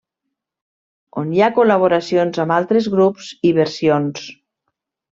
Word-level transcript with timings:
On 1.25 1.29
hi 1.35 1.43
ha 1.43 1.51
col·laboracions 1.59 2.41
amb 2.47 2.57
altres 2.57 2.91
grups 2.97 3.31
i 3.51 3.57
versions. 3.63 4.29